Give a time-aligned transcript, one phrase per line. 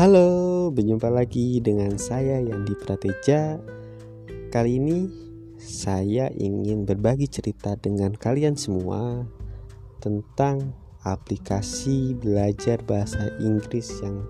[0.00, 3.60] Halo, berjumpa lagi dengan saya Yandi Prateja.
[4.48, 5.04] Kali ini
[5.60, 9.28] saya ingin berbagi cerita dengan kalian semua
[10.00, 10.72] tentang
[11.04, 14.24] aplikasi belajar bahasa Inggris yang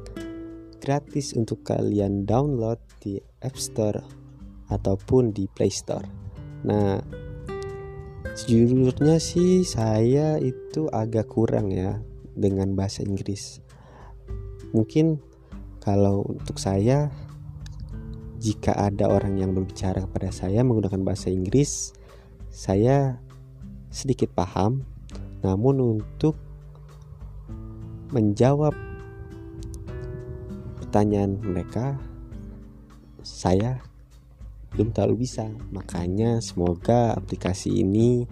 [0.83, 4.03] gratis untuk kalian download di App Store
[4.75, 6.11] ataupun di Play Store.
[6.67, 6.99] Nah,
[8.27, 12.03] sejujurnya sih saya itu agak kurang ya
[12.35, 13.63] dengan bahasa Inggris.
[14.75, 15.30] Mungkin
[15.81, 17.09] kalau untuk saya
[18.41, 21.93] jika ada orang yang berbicara kepada saya menggunakan bahasa Inggris,
[22.49, 23.21] saya
[23.93, 24.85] sedikit paham.
[25.45, 26.37] Namun untuk
[28.13, 28.73] menjawab
[30.81, 32.01] pertanyaan mereka,
[33.21, 33.85] saya
[34.73, 35.53] belum terlalu bisa.
[35.69, 38.25] Makanya semoga aplikasi ini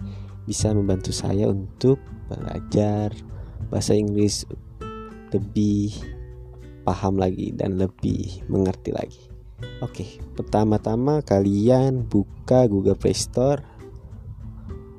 [0.49, 3.13] bisa membantu saya untuk belajar
[3.69, 4.49] bahasa Inggris
[5.29, 6.18] lebih
[6.89, 9.21] paham lagi dan lebih mengerti lagi.
[9.85, 13.61] Oke, pertama-tama kalian buka Google Play Store.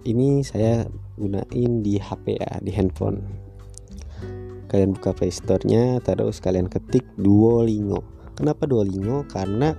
[0.06, 0.86] Ini saya
[1.18, 3.27] gunain di HP ya, di handphone.
[4.70, 8.06] Kalian buka Play Store-nya, terus kalian ketik Duolingo.
[8.38, 9.27] Kenapa Duolingo?
[9.27, 9.74] Karena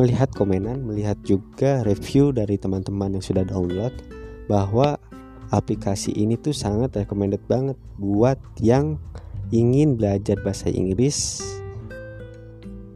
[0.00, 3.92] melihat komenan, melihat juga review dari teman-teman yang sudah download
[4.48, 4.96] bahwa
[5.52, 8.96] aplikasi ini tuh sangat recommended banget buat yang
[9.50, 11.42] ingin belajar bahasa Inggris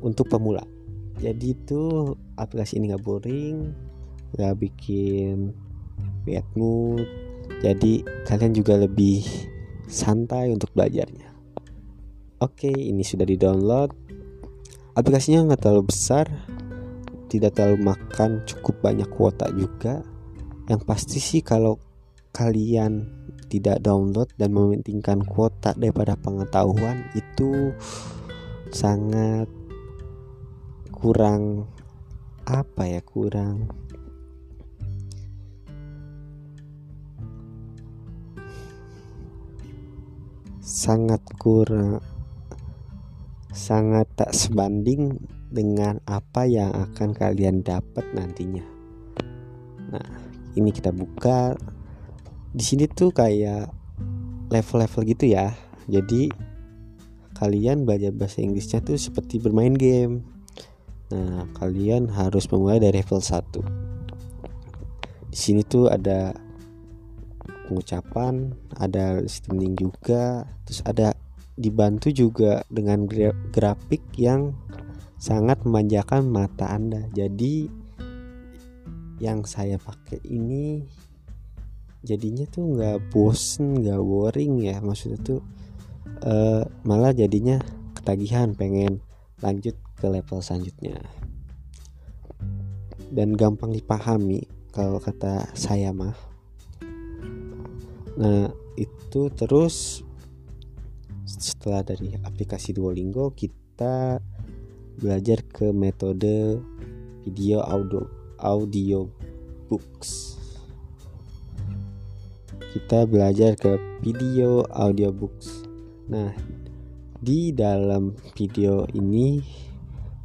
[0.01, 0.65] untuk pemula.
[1.19, 3.75] Jadi itu aplikasi ini nggak boring,
[4.39, 5.51] nggak bikin
[6.23, 7.03] bad mood.
[7.59, 9.27] Jadi kalian juga lebih
[9.91, 11.35] santai untuk belajarnya.
[12.39, 13.91] Oke, ini sudah di download.
[14.95, 16.31] Aplikasinya nggak terlalu besar,
[17.27, 20.07] tidak terlalu makan cukup banyak kuota juga.
[20.71, 21.83] Yang pasti sih kalau
[22.31, 23.18] kalian
[23.49, 27.73] tidak download dan mementingkan kuota daripada pengetahuan itu
[28.69, 29.49] sangat
[30.93, 31.65] kurang
[32.45, 33.73] apa ya kurang
[40.61, 42.05] sangat kurang
[43.57, 45.17] sangat tak sebanding
[45.49, 48.65] dengan apa yang akan kalian dapat nantinya.
[49.89, 50.09] Nah,
[50.55, 51.57] ini kita buka
[52.53, 53.71] di sini tuh kayak
[54.49, 55.53] level-level gitu ya.
[55.89, 56.29] Jadi
[57.37, 60.25] kalian belajar bahasa Inggrisnya tuh seperti bermain game.
[61.09, 63.89] Nah kalian harus memulai dari level 1
[65.29, 66.33] di sini tuh ada
[67.69, 68.49] pengucapan
[68.81, 71.13] ada listening juga terus ada
[71.59, 73.05] dibantu juga dengan
[73.53, 74.55] grafik yang
[75.19, 77.11] sangat memanjakan mata Anda.
[77.11, 77.67] Jadi
[79.19, 80.87] yang saya pakai ini
[82.03, 84.79] jadinya tuh nggak bosen nggak boring ya.
[84.79, 85.41] Maksudnya tuh
[86.23, 87.59] uh, malah jadinya
[87.99, 89.03] ketagihan pengen
[89.43, 90.99] lanjut ke level selanjutnya.
[93.09, 96.15] Dan gampang dipahami kalau kata saya mah.
[98.19, 100.07] Nah itu terus
[101.29, 104.19] setelah dari aplikasi Duolingo kita
[104.99, 106.59] belajar ke metode
[107.23, 108.03] video audio
[108.41, 109.07] audio
[109.69, 110.38] books
[112.79, 113.75] kita belajar ke
[114.07, 115.67] video audiobooks.
[116.07, 116.31] Nah,
[117.19, 119.43] di dalam video ini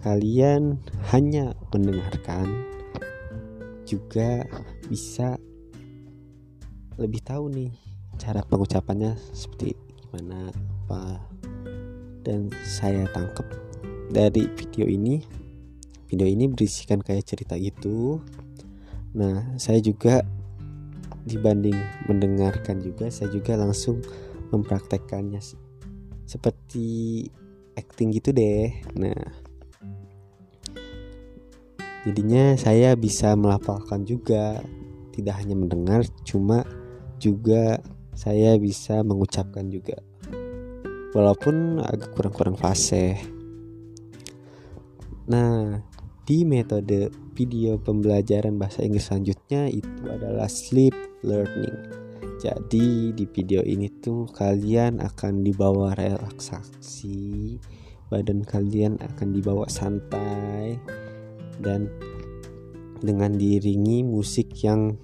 [0.06, 0.78] kalian
[1.09, 2.46] hanya mendengarkan
[3.90, 4.46] juga
[4.86, 5.42] bisa
[7.02, 7.74] lebih tahu nih
[8.22, 11.18] cara pengucapannya seperti gimana apa
[12.22, 13.50] dan saya tangkap
[14.13, 15.25] dari video ini
[16.06, 18.22] video ini berisikan kayak cerita gitu
[19.18, 20.22] nah saya juga
[21.23, 21.75] dibanding
[22.07, 24.03] mendengarkan juga saya juga langsung
[24.51, 25.39] mempraktekkannya
[26.28, 27.25] seperti
[27.73, 28.69] acting gitu deh.
[28.97, 29.17] Nah
[32.03, 34.62] jadinya saya bisa melafalkan juga.
[35.13, 36.65] Tidak hanya mendengar cuma
[37.21, 37.77] juga
[38.18, 40.01] saya bisa mengucapkan juga.
[41.13, 43.21] Walaupun agak kurang-kurang fase.
[45.30, 45.86] Nah
[46.24, 51.75] di metode video pembelajaran bahasa Inggris selanjutnya itu adalah sleep learning.
[52.40, 57.60] Jadi di video ini tuh kalian akan dibawa relaksasi,
[58.08, 60.80] badan kalian akan dibawa santai
[61.60, 61.92] dan
[63.04, 64.96] dengan diiringi musik yang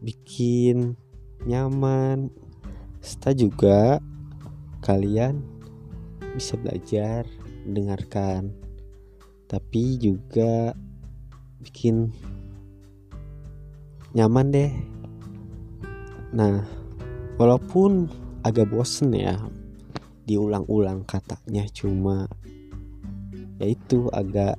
[0.00, 0.96] bikin
[1.44, 2.32] nyaman.
[3.04, 4.00] Serta juga
[4.80, 5.44] kalian
[6.32, 7.28] bisa belajar
[7.68, 8.71] mendengarkan
[9.52, 10.72] tapi juga
[11.60, 12.08] bikin
[14.16, 14.72] nyaman deh.
[16.32, 16.64] Nah
[17.36, 18.08] walaupun
[18.40, 19.36] agak bosen ya
[20.24, 22.24] diulang-ulang katanya cuma
[23.60, 24.56] yaitu agak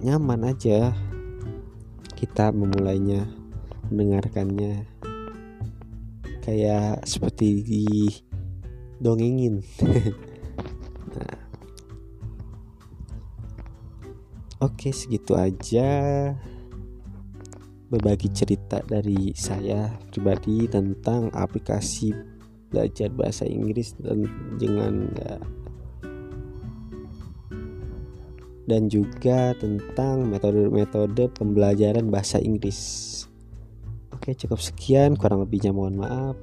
[0.00, 0.96] nyaman aja
[2.16, 3.28] kita memulainya
[3.92, 4.88] mendengarkannya.
[6.42, 7.86] Kayak seperti di
[8.98, 9.62] dongengin
[14.62, 15.90] oke segitu aja
[17.92, 22.14] berbagi cerita dari saya pribadi tentang aplikasi
[22.72, 24.24] belajar bahasa Inggris dan
[24.56, 25.36] dengan ya,
[28.64, 32.80] dan juga tentang metode-metode pembelajaran bahasa Inggris.
[34.14, 36.38] Oke, cukup sekian, kurang lebihnya mohon maaf.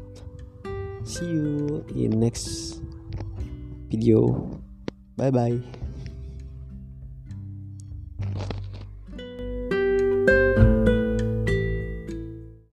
[1.07, 2.77] See you in next
[3.89, 4.45] video.
[5.17, 5.78] Bye bye.